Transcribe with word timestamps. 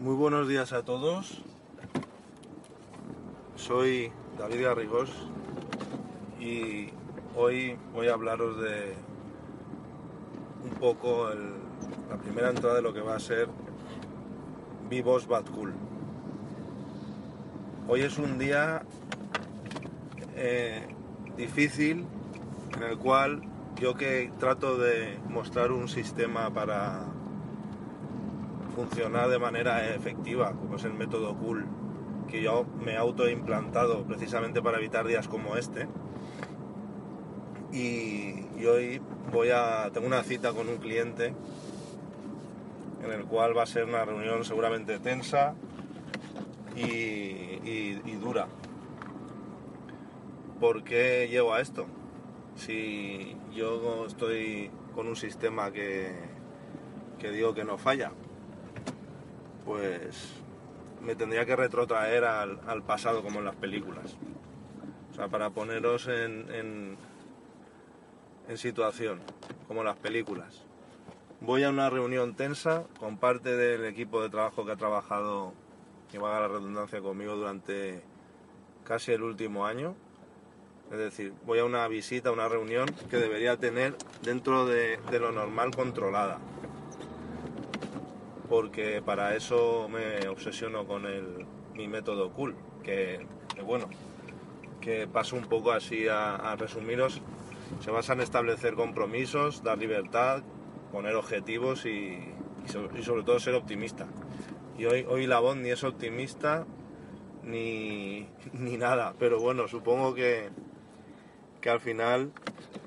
Muy 0.00 0.14
buenos 0.14 0.46
días 0.46 0.72
a 0.72 0.84
todos. 0.84 1.42
Soy 3.56 4.12
David 4.38 4.62
Garrigós 4.62 5.10
y 6.38 6.90
hoy 7.34 7.76
voy 7.92 8.06
a 8.06 8.12
hablaros 8.12 8.62
de 8.62 8.94
un 10.62 10.70
poco 10.78 11.30
la 12.08 12.16
primera 12.16 12.50
entrada 12.50 12.76
de 12.76 12.82
lo 12.82 12.94
que 12.94 13.00
va 13.00 13.16
a 13.16 13.18
ser 13.18 13.48
Vivos 14.88 15.26
Bad 15.26 15.46
Cool. 15.46 15.74
Hoy 17.88 18.02
es 18.02 18.18
un 18.18 18.38
día 18.38 18.82
eh, 20.36 20.86
difícil 21.36 22.06
en 22.76 22.82
el 22.84 22.98
cual 22.98 23.42
yo 23.80 23.94
que 23.94 24.30
trato 24.38 24.78
de 24.78 25.18
mostrar 25.28 25.72
un 25.72 25.88
sistema 25.88 26.50
para 26.54 27.00
funcionar 28.78 29.28
de 29.28 29.40
manera 29.40 29.92
efectiva, 29.92 30.52
como 30.52 30.76
es 30.76 30.84
el 30.84 30.94
método 30.94 31.36
cool, 31.36 31.66
que 32.28 32.42
yo 32.42 32.64
me 32.84 32.92
he 32.92 32.96
autoimplantado 32.96 34.04
precisamente 34.04 34.62
para 34.62 34.78
evitar 34.78 35.04
días 35.04 35.26
como 35.26 35.56
este. 35.56 35.88
Y, 37.72 38.64
hoy 38.64 39.02
voy 39.32 39.50
a. 39.50 39.90
tengo 39.92 40.06
una 40.06 40.22
cita 40.22 40.52
con 40.52 40.68
un 40.68 40.76
cliente 40.76 41.34
en 43.02 43.10
el 43.10 43.24
cual 43.24 43.56
va 43.56 43.64
a 43.64 43.66
ser 43.66 43.84
una 43.84 44.04
reunión 44.04 44.44
seguramente 44.44 45.00
tensa 45.00 45.54
y 46.76 48.12
dura. 48.20 48.46
¿Por 50.60 50.84
qué 50.84 51.26
llego 51.28 51.52
a 51.52 51.60
esto? 51.60 51.86
Si 52.54 53.36
yo 53.52 54.06
estoy 54.06 54.70
con 54.94 55.08
un 55.08 55.16
sistema 55.16 55.72
que, 55.72 56.12
que 57.18 57.30
digo 57.30 57.54
que 57.54 57.64
no 57.64 57.78
falla, 57.78 58.12
pues 59.68 60.32
me 61.02 61.14
tendría 61.14 61.44
que 61.44 61.54
retrotraer 61.54 62.24
al, 62.24 62.82
pasado 62.84 63.22
como 63.22 63.40
en 63.40 63.44
las 63.44 63.54
películas. 63.54 64.16
O 65.12 65.14
sea, 65.14 65.28
para 65.28 65.50
poneros 65.50 66.08
en, 66.08 66.96
situación, 68.56 69.20
como 69.66 69.80
en 69.80 69.86
las 69.86 69.98
películas. 69.98 70.64
Voy 71.42 71.64
a 71.64 71.68
una 71.68 71.90
reunión 71.90 72.34
tensa 72.34 72.84
con 72.98 73.18
parte 73.18 73.56
del 73.56 73.84
equipo 73.84 74.22
de 74.22 74.30
trabajo 74.30 74.64
que 74.64 74.72
ha 74.72 74.76
trabajado, 74.76 75.52
que 76.10 76.18
valga 76.18 76.40
la 76.40 76.48
redundancia, 76.48 77.02
conmigo 77.02 77.36
durante 77.36 78.02
casi 78.84 79.12
el 79.12 79.22
último 79.22 79.66
año. 79.66 79.94
Es 80.90 80.96
decir, 80.96 81.34
voy 81.44 81.58
a 81.58 81.66
una 81.66 81.86
visita, 81.88 82.30
a 82.30 82.32
una 82.32 82.48
reunión 82.48 82.88
que 83.10 83.18
debería 83.18 83.58
tener 83.58 83.94
dentro 84.22 84.64
de, 84.64 84.98
de 85.10 85.20
lo 85.20 85.30
normal 85.30 85.76
controlada 85.76 86.38
porque 88.48 89.02
para 89.04 89.34
eso 89.36 89.88
me 89.88 90.26
obsesiono 90.28 90.86
con 90.86 91.06
el, 91.06 91.46
mi 91.74 91.88
método 91.88 92.30
cool, 92.32 92.56
que, 92.82 93.26
que 93.54 93.62
bueno, 93.62 93.88
que 94.80 95.06
paso 95.08 95.36
un 95.36 95.44
poco 95.46 95.72
así 95.72 96.08
a, 96.08 96.36
a 96.36 96.56
resumiros, 96.56 97.20
se 97.80 97.90
basa 97.90 98.14
en 98.14 98.20
establecer 98.20 98.74
compromisos, 98.74 99.62
dar 99.62 99.78
libertad, 99.78 100.42
poner 100.92 101.14
objetivos 101.16 101.84
y, 101.86 102.18
y 102.64 102.68
so- 102.68 102.88
y 102.98 103.02
sobre 103.02 103.22
todo 103.24 103.38
ser 103.40 103.54
optimista. 103.54 104.06
Y 104.78 104.86
hoy, 104.86 105.04
hoy 105.08 105.26
la 105.26 105.40
voz 105.40 105.56
ni 105.56 105.70
es 105.70 105.84
optimista 105.84 106.66
ni, 107.44 108.28
ni 108.52 108.76
nada, 108.76 109.14
pero 109.18 109.40
bueno, 109.40 109.68
supongo 109.68 110.14
que, 110.14 110.50
que 111.60 111.70
al 111.70 111.80
final 111.80 112.32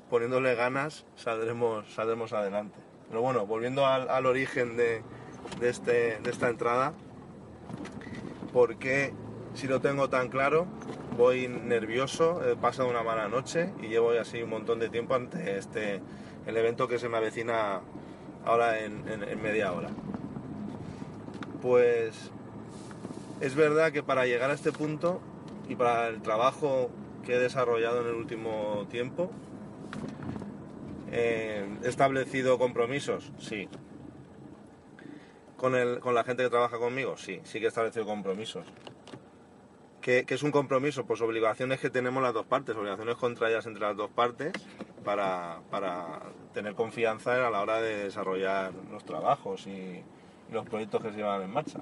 poniéndole 0.10 0.56
ganas 0.56 1.06
saldremos, 1.16 1.92
saldremos 1.94 2.34
adelante. 2.34 2.78
Pero 3.10 3.22
bueno, 3.22 3.46
volviendo 3.46 3.86
al 3.88 4.26
origen 4.26 4.78
de, 4.78 5.02
de, 5.62 5.70
este, 5.70 6.20
de 6.22 6.30
esta 6.30 6.50
entrada, 6.50 6.94
porque 8.52 9.14
si 9.54 9.68
lo 9.68 9.80
tengo 9.80 10.10
tan 10.10 10.28
claro, 10.28 10.68
voy 11.16 11.48
nervioso, 11.48 12.42
he 12.46 12.58
pasado 12.58 12.90
una 12.90 13.04
mala 13.04 13.30
noche 13.30 13.72
y 13.82 13.88
llevo 13.88 14.12
así 14.12 14.44
un 14.44 14.50
montón 14.50 14.80
de 14.80 14.90
tiempo 14.90 15.16
ante 15.16 15.58
este, 15.58 16.02
el 16.46 16.58
evento 16.58 16.90
que 16.90 17.00
se 17.00 17.08
me 17.08 17.18
avecina 17.18 17.82
ahora 18.44 18.80
en 18.80 19.42
media 19.42 19.72
hora. 19.72 19.90
Pues 21.62 22.32
es 23.42 23.56
verdad 23.56 23.92
que 23.92 24.04
para 24.04 24.26
llegar 24.26 24.52
a 24.52 24.54
este 24.54 24.72
punto 24.72 25.22
y 25.68 25.76
para 25.76 26.08
el 26.08 26.22
trabajo 26.22 26.90
que 27.26 27.36
he 27.36 27.40
desarrollado 27.40 28.02
en 28.02 28.08
el 28.08 28.16
último 28.16 28.86
tiempo, 28.90 29.32
eh, 31.12 31.66
he 31.84 31.88
establecido 31.88 32.58
compromisos, 32.58 33.32
sí. 33.40 33.68
Con, 35.62 35.76
el, 35.76 36.00
con 36.00 36.16
la 36.16 36.24
gente 36.24 36.42
que 36.42 36.50
trabaja 36.50 36.80
conmigo, 36.80 37.18
sí, 37.18 37.40
sí 37.44 37.60
que 37.60 37.66
he 37.66 37.68
establecido 37.68 38.04
compromisos. 38.04 38.66
¿Qué, 40.02 40.26
qué 40.26 40.34
es 40.34 40.42
un 40.42 40.50
compromiso? 40.50 41.06
Pues 41.06 41.22
obligaciones 41.22 41.80
que 41.80 41.92
tenemos 41.92 42.24
las 42.24 42.34
dos 42.34 42.48
partes, 42.48 42.76
obligaciones 42.76 43.16
contraídas 43.16 43.68
entre 43.68 43.82
las 43.82 43.96
dos 43.96 44.10
partes 44.10 44.54
para, 45.06 45.60
para 45.70 46.24
tener 46.56 46.74
confianza 46.74 47.46
a 47.46 47.52
la 47.52 47.62
hora 47.62 47.80
de 47.80 48.06
desarrollar 48.06 48.74
los 48.92 49.06
trabajos 49.06 49.68
y, 49.68 50.04
los 50.52 50.68
proyectos 50.68 51.02
que 51.02 51.12
se 51.12 51.18
llevan 51.18 51.42
en 51.42 51.52
marcha. 51.52 51.80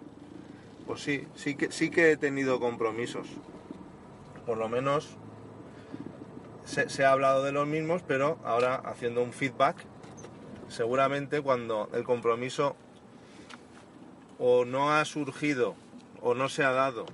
Pues 0.86 1.02
sí, 1.02 1.28
sí 1.36 1.56
que, 1.56 1.72
sí 1.72 1.90
que 1.90 2.12
he 2.12 2.18
tenido 2.18 2.60
compromisos. 2.60 3.28
Por 4.46 4.58
lo 4.58 4.70
menos 4.70 5.18
se 6.66 7.04
ha 7.04 7.12
hablado 7.12 7.44
de 7.44 7.52
los 7.52 7.68
mismos, 7.68 8.04
pero 8.08 8.38
ahora 8.44 8.76
haciendo 8.76 9.24
un 9.24 9.34
feedback, 9.34 9.78
seguramente 10.68 11.42
cuando 11.42 11.90
el 11.94 12.04
compromiso 12.04 12.76
o 14.40 14.66
no 14.66 14.92
ha 14.92 15.04
surgido 15.06 15.76
o 16.22 16.34
no 16.34 16.50
se 16.50 16.64
ha 16.64 16.72
dado 16.72 17.06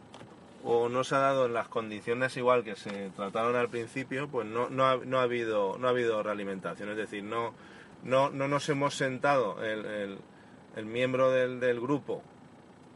o 0.64 0.90
no 0.90 1.04
se 1.04 1.14
ha 1.16 1.20
dado 1.20 1.46
en 1.46 1.54
las 1.54 1.68
condiciones 1.68 2.36
igual 2.38 2.64
que 2.64 2.76
se 2.76 3.10
trataron 3.16 3.56
al 3.56 3.70
principio, 3.70 4.28
pues 4.28 4.48
no, 4.48 4.68
no, 4.70 4.86
ha, 4.88 4.98
no 4.98 5.20
ha 5.20 5.24
habido 5.24 5.78
no 5.78 5.88
ha 5.88 5.92
habido 5.92 6.24
realimentación, 6.24 6.90
es 6.90 6.98
decir, 6.98 7.24
no, 7.24 7.54
no, 8.04 8.30
no 8.32 8.48
nos 8.48 8.68
hemos 8.70 8.96
sentado 8.96 9.64
el, 9.64 9.86
el- 10.76 10.86
miembro 10.86 11.30
del, 11.32 11.60
del 11.60 11.80
grupo 11.80 12.22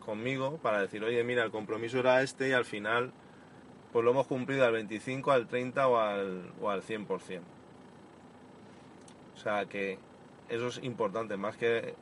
conmigo 0.04 0.58
para 0.64 0.82
decir, 0.82 1.04
oye, 1.04 1.24
mira, 1.24 1.44
el 1.44 1.52
compromiso 1.52 2.00
era 2.00 2.22
este 2.24 2.50
y 2.50 2.54
al 2.54 2.66
final 2.66 3.12
pues 3.94 4.04
lo 4.04 4.12
hemos 4.12 4.28
cumplido 4.28 4.66
al 4.66 4.72
25, 4.74 5.32
al 5.32 5.48
30 5.48 5.88
o 5.88 5.98
al, 6.00 6.52
o 6.62 6.70
al 6.70 6.82
100%. 6.84 7.42
O 9.36 9.38
sea 9.40 9.66
que 9.66 9.98
eso 10.50 10.68
es 10.68 10.80
importante, 10.84 11.38
más 11.38 11.56
que 11.58 11.94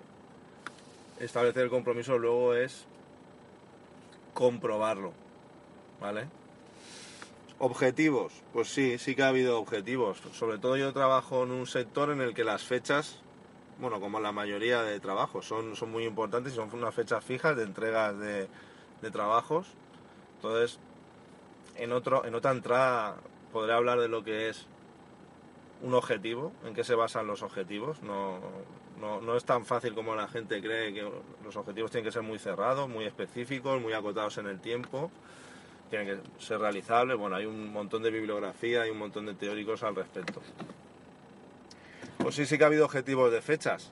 establecer 1.20 1.64
el 1.64 1.70
compromiso 1.70 2.18
luego 2.18 2.54
es 2.54 2.86
comprobarlo, 4.34 5.14
¿vale? 6.00 6.28
Objetivos, 7.60 8.34
pues 8.54 8.68
sí, 8.68 9.00
sí 9.00 9.16
que 9.16 9.24
ha 9.24 9.30
habido 9.30 9.60
objetivos. 9.60 10.20
Sobre 10.34 10.60
todo 10.60 10.78
yo 10.78 10.94
trabajo 10.94 11.44
en 11.44 11.52
un 11.52 11.66
sector 11.66 12.12
en 12.12 12.22
el 12.22 12.36
que 12.36 12.44
las 12.44 12.64
fechas, 12.64 13.20
bueno, 13.80 14.00
como 14.00 14.20
la 14.20 14.32
mayoría 14.32 14.84
de 14.84 15.00
trabajos, 15.00 15.48
son, 15.48 15.76
son 15.76 15.92
muy 15.92 16.06
importantes 16.06 16.54
y 16.54 16.56
son 16.56 16.70
unas 16.72 16.94
fechas 16.94 17.24
fijas 17.24 17.58
de 17.58 17.64
entregas 17.64 18.18
de, 18.20 18.48
trabajos. 19.12 19.68
Entonces, 20.36 20.80
en, 21.78 21.92
otro, 21.94 22.26
en 22.26 22.36
otra 22.36 22.52
entrada 22.52 23.16
podré 23.52 23.74
hablar 23.74 24.00
de 24.00 24.08
lo 24.08 24.24
que 24.24 24.50
es 24.50 24.68
un 25.82 25.96
objetivo, 25.96 26.52
en 26.64 26.76
qué 26.76 26.84
se 26.84 26.94
basan 26.94 27.26
los 27.26 27.42
objetivos. 27.42 28.04
No, 28.04 28.40
no, 29.00 29.22
no 29.22 29.36
es 29.38 29.46
tan 29.46 29.66
fácil 29.66 29.94
como 29.94 30.16
la 30.16 30.28
gente 30.28 30.62
cree 30.62 30.94
que 30.94 31.08
los 31.44 31.56
objetivos 31.56 31.92
tienen 31.92 32.06
que 32.06 32.12
ser 32.12 32.24
muy 32.24 32.40
cerrados, 32.40 32.90
muy 32.90 33.06
específicos, 33.06 33.82
muy 33.82 33.94
acotados 33.94 34.38
en 34.38 34.48
el 34.48 34.60
tiempo, 34.60 35.12
tienen 35.90 36.08
que 36.08 36.44
ser 36.44 36.60
realizables. 36.60 37.18
Bueno, 37.18 37.36
hay 37.36 37.46
un 37.46 37.72
montón 37.72 38.04
de 38.04 38.12
bibliografía 38.12 38.88
y 38.88 38.90
un 38.90 38.98
montón 38.98 39.26
de 39.26 39.36
teóricos 39.36 39.84
al 39.84 39.96
respecto. 39.96 40.42
Pues 42.18 42.36
sí, 42.36 42.46
sí 42.46 42.58
que 42.58 42.64
ha 42.64 42.68
habido 42.68 42.86
objetivos 42.86 43.32
de 43.32 43.42
fechas, 43.42 43.92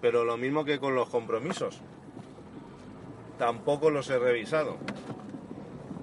pero 0.00 0.24
lo 0.24 0.36
mismo 0.36 0.64
que 0.64 0.78
con 0.78 0.94
los 0.94 1.08
compromisos. 1.08 1.80
Tampoco 3.38 3.90
los 3.90 4.08
he 4.10 4.18
revisado. 4.18 4.78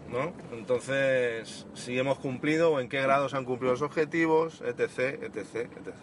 ¿no? 0.10 0.34
Entonces, 0.52 1.66
si 1.74 1.98
hemos 1.98 2.20
cumplido 2.20 2.72
o 2.74 2.80
en 2.80 2.90
qué 2.90 3.02
grado 3.02 3.30
se 3.30 3.38
han 3.38 3.46
cumplido 3.46 3.72
los 3.72 3.82
objetivos, 3.82 4.62
etc, 4.62 5.24
etc, 5.24 5.56
etc. 5.56 5.96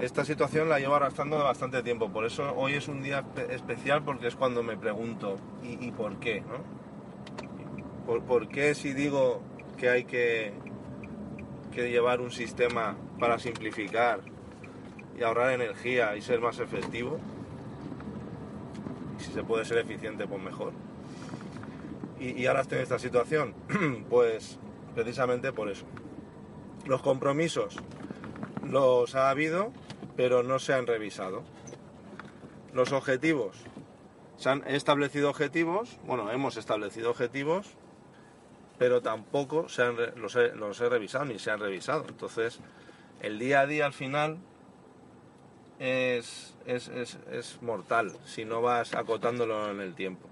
Esta 0.00 0.24
situación 0.24 0.68
la 0.68 0.78
llevo 0.78 0.94
arrastrando 0.94 1.36
de 1.38 1.42
bastante 1.42 1.82
tiempo, 1.82 2.10
por 2.10 2.24
eso 2.24 2.54
hoy 2.56 2.74
es 2.74 2.86
un 2.86 3.02
día 3.02 3.24
espe- 3.24 3.50
especial 3.50 4.04
porque 4.04 4.28
es 4.28 4.36
cuando 4.36 4.62
me 4.62 4.76
pregunto, 4.76 5.36
¿y, 5.62 5.90
por 5.90 6.18
qué? 6.20 6.42
¿Por, 8.06 8.48
qué 8.48 8.74
si 8.74 8.92
digo 8.92 9.42
que 9.76 9.90
hay 9.90 10.04
que, 10.04 10.52
que 11.72 11.90
llevar 11.90 12.20
un 12.20 12.30
sistema 12.30 12.96
para 13.18 13.38
simplificar 13.38 14.20
y 15.18 15.22
ahorrar 15.24 15.52
energía 15.52 16.16
y 16.16 16.22
ser 16.22 16.40
más 16.40 16.60
efectivo? 16.60 17.18
Y 19.18 19.22
si 19.24 19.32
se 19.32 19.42
puede 19.42 19.64
ser 19.64 19.78
eficiente, 19.78 20.26
pues 20.26 20.40
mejor 20.40 20.72
y 22.20 22.46
ahora 22.46 22.62
estoy 22.62 22.78
en 22.78 22.82
esta 22.82 22.98
situación? 22.98 23.54
pues 24.10 24.58
precisamente 24.94 25.52
por 25.52 25.68
eso. 25.68 25.86
Los 26.86 27.02
compromisos 27.02 27.76
los 28.64 29.14
ha 29.14 29.30
habido, 29.30 29.72
pero 30.18 30.42
no 30.42 30.58
se 30.58 30.74
han 30.74 30.88
revisado. 30.88 31.44
Los 32.74 32.90
objetivos 32.90 33.56
Se 34.36 34.48
han 34.50 34.66
establecido 34.66 35.30
objetivos, 35.30 35.96
bueno, 36.04 36.30
hemos 36.32 36.56
establecido 36.56 37.10
objetivos, 37.10 37.68
pero 38.78 39.00
tampoco 39.00 39.68
se 39.68 39.82
han 39.82 39.96
los, 40.16 40.34
he, 40.34 40.48
los 40.56 40.80
he 40.80 40.88
revisado 40.88 41.24
ni 41.24 41.38
se 41.38 41.52
han 41.52 41.60
revisado. 41.60 42.04
Entonces, 42.08 42.58
el 43.20 43.38
día 43.38 43.60
a 43.60 43.66
día 43.66 43.86
al 43.86 43.92
final 43.92 44.38
es, 45.78 46.56
es, 46.66 46.88
es, 46.88 47.18
es, 47.30 47.62
mortal 47.62 48.12
si 48.24 48.44
no 48.44 48.60
vas 48.60 48.94
acotándolo 48.96 49.70
en 49.70 49.80
el 49.80 49.94
tiempo. 49.94 50.28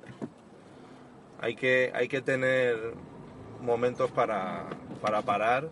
Hay 1.41 1.55
que, 1.55 1.93
hay 1.95 2.09
que 2.09 2.23
tener 2.23 2.95
momentos 3.61 4.11
para, 4.11 4.67
para 5.01 5.23
parar, 5.23 5.69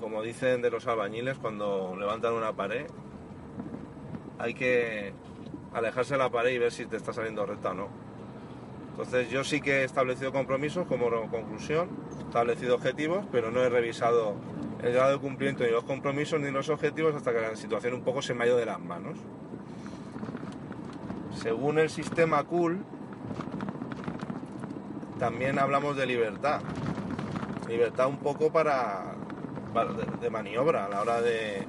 como 0.00 0.22
dicen 0.22 0.62
de 0.62 0.70
los 0.70 0.86
albañiles 0.86 1.36
cuando 1.36 1.96
levantan 1.96 2.32
una 2.32 2.54
pared, 2.54 2.86
hay 4.38 4.54
que 4.54 5.12
alejarse 5.72 6.14
de 6.14 6.18
la 6.18 6.30
pared 6.30 6.50
y 6.50 6.58
ver 6.58 6.72
si 6.72 6.86
te 6.86 6.96
está 6.96 7.12
saliendo 7.12 7.44
recta 7.46 7.70
o 7.70 7.74
no. 7.74 7.88
Entonces 8.90 9.28
yo 9.28 9.44
sí 9.44 9.60
que 9.60 9.80
he 9.80 9.84
establecido 9.84 10.32
compromisos 10.32 10.86
como 10.86 11.10
conclusión, 11.28 11.90
he 12.18 12.22
establecido 12.22 12.76
objetivos, 12.76 13.26
pero 13.30 13.50
no 13.50 13.62
he 13.62 13.68
revisado 13.68 14.34
el 14.82 14.92
grado 14.92 15.12
de 15.12 15.18
cumplimiento 15.18 15.64
ni 15.64 15.70
los 15.70 15.84
compromisos 15.84 16.40
ni 16.40 16.50
los 16.50 16.68
objetivos 16.68 17.14
hasta 17.14 17.32
que 17.32 17.40
la 17.40 17.56
situación 17.56 17.94
un 17.94 18.02
poco 18.02 18.22
se 18.22 18.34
me 18.34 18.44
ha 18.44 18.46
ido 18.46 18.56
de 18.56 18.66
las 18.66 18.80
manos. 18.80 19.18
Según 21.42 21.78
el 21.78 21.90
sistema 21.90 22.42
Cool, 22.44 22.82
también 25.18 25.58
hablamos 25.58 25.96
de 25.96 26.06
libertad. 26.06 26.60
Libertad 27.68 28.08
un 28.08 28.18
poco 28.18 28.50
para, 28.50 29.14
de, 30.20 30.30
maniobra 30.30 30.86
a 30.86 30.88
la 30.88 31.02
hora 31.02 31.20
de, 31.20 31.66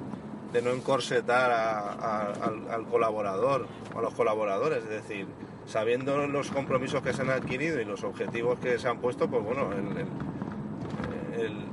no 0.62 0.70
encorsetar 0.70 1.50
al, 1.50 2.86
colaborador 2.86 3.66
o 3.94 3.98
a 3.98 4.02
los 4.02 4.14
colaboradores. 4.14 4.84
Es 4.84 4.90
decir, 4.90 5.26
sabiendo 5.66 6.26
los 6.26 6.50
compromisos 6.50 7.02
que 7.02 7.12
se 7.12 7.22
han 7.22 7.30
adquirido 7.30 7.80
y 7.80 7.84
los 7.84 8.04
objetivos 8.04 8.58
que 8.58 8.78
se 8.78 8.88
han 8.88 8.98
puesto, 8.98 9.28
pues 9.28 9.44
bueno, 9.44 9.70
el 9.72 11.68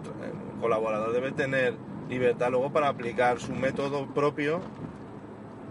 colaborador 0.60 1.14
debe 1.14 1.32
tener 1.32 1.76
libertad 2.10 2.50
luego 2.52 2.72
para 2.72 2.88
aplicar 2.88 3.40
su 3.40 3.54
método 3.54 4.08
propio 4.08 4.62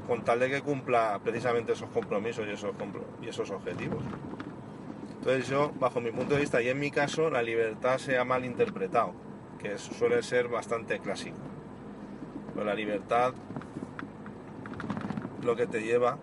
con 0.06 0.22
tal 0.22 0.40
de 0.40 0.50
que 0.50 0.62
cumpla 0.62 1.20
precisamente 1.22 1.72
esos 1.72 1.88
compromisos 1.90 2.46
y 2.46 2.52
esos, 2.52 2.72
y 3.22 3.28
esos 3.28 3.50
objetivos. 3.50 4.02
Entonces 5.18 5.48
yo, 5.48 5.72
bajo 5.78 6.00
mi 6.00 6.10
punto 6.10 6.34
de 6.34 6.40
vista 6.40 6.60
y 6.60 6.68
en 6.68 6.78
mi 6.78 6.90
caso, 6.90 7.30
la 7.30 7.42
libertad 7.42 7.98
se 7.98 8.18
ha 8.18 8.24
mal 8.24 8.44
interpretado, 8.44 9.12
que 9.58 9.78
suele 9.78 10.22
ser 10.22 10.48
bastante 10.48 10.98
clásico. 10.98 11.38
Pues 12.54 12.64
la 12.64 12.74
libertad 12.74 13.34
lo 15.42 15.56
que 15.56 15.66
te 15.66 15.82
lleva 15.82 16.18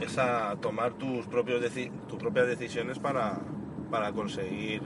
es 0.00 0.18
a 0.18 0.56
tomar 0.60 0.92
tus, 0.94 1.26
propios 1.26 1.62
tus 2.08 2.18
propias 2.18 2.46
decisiones 2.46 2.98
para, 2.98 3.38
para 3.90 4.12
conseguir 4.12 4.82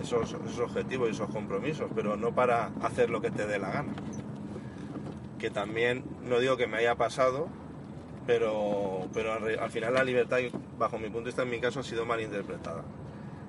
esos, 0.00 0.34
objetivos 0.60 1.08
y 1.08 1.12
esos 1.12 1.30
compromisos, 1.30 1.90
pero 1.94 2.16
no 2.16 2.34
para 2.34 2.70
hacer 2.82 3.10
lo 3.10 3.20
que 3.20 3.30
te 3.30 3.46
dé 3.46 3.58
la 3.58 3.70
gana. 3.70 3.92
Que 5.38 5.50
también, 5.50 6.04
no 6.22 6.38
digo 6.38 6.56
que 6.56 6.66
me 6.66 6.78
haya 6.78 6.94
pasado, 6.94 7.48
pero, 8.26 9.08
pero 9.12 9.32
al 9.32 9.70
final 9.70 9.94
la 9.94 10.04
libertad, 10.04 10.38
bajo 10.78 10.98
mi 10.98 11.06
punto 11.06 11.20
de 11.20 11.26
vista, 11.26 11.42
en 11.42 11.50
mi 11.50 11.60
caso, 11.60 11.80
ha 11.80 11.84
sido 11.84 12.06
mal 12.06 12.20
interpretada. 12.20 12.82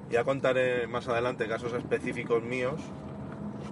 Ya 0.10 0.24
contaré 0.24 0.88
más 0.88 1.08
adelante 1.08 1.48
casos 1.48 1.74
específicos 1.74 2.44
míos 2.44 2.80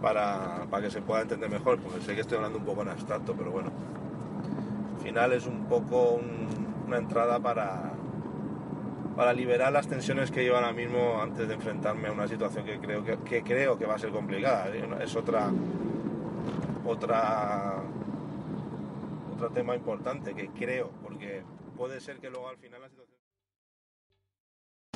para, 0.02 0.66
para, 0.70 0.84
que 0.84 0.92
se 0.92 1.02
pueda 1.02 1.22
entender 1.22 1.50
mejor, 1.50 1.80
porque 1.80 2.02
sé 2.02 2.16
que 2.16 2.22
estoy 2.22 2.38
hablando 2.38 2.60
un 2.60 2.66
poco 2.66 2.82
en 2.82 2.90
abstracto, 2.90 3.34
pero 3.34 3.52
bueno, 3.52 3.72
al 4.96 5.02
final 5.02 5.34
es 5.34 5.46
un 5.46 5.66
poco 5.66 6.20
una 6.88 6.98
entrada 6.98 7.40
para, 7.40 7.94
para 9.16 9.34
liberar 9.34 9.72
las 9.72 9.88
tensiones 9.88 10.32
que 10.32 10.44
llevo 10.44 10.58
ahora 10.58 10.74
mismo 10.74 11.22
antes 11.22 11.48
de 11.48 11.54
enfrentarme 11.54 12.08
a 12.08 12.12
una 12.12 12.28
situación 12.28 12.66
que 12.66 12.80
creo 12.80 13.04
que, 13.04 13.44
creo 13.44 13.78
que 13.78 13.86
va 13.86 13.96
a 13.96 14.00
ser 14.00 14.10
complicada. 14.12 14.70
¿eh? 14.70 14.84
Es 15.02 15.16
otra 15.16 15.50
otra 16.86 17.76
otro 19.36 19.50
tema 19.50 19.76
importante 19.76 20.34
que 20.34 20.50
creo, 20.50 20.92
porque 21.04 21.44
puede 21.78 22.00
ser 22.00 22.20
que 22.20 22.30
luego 22.30 22.50
al 22.50 22.58
final 22.58 22.82
la 22.82 22.90
situación 22.90 23.21